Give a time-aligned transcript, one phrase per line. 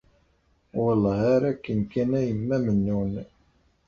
[0.79, 3.13] Wellah ar akken kan a Yemma Mennun.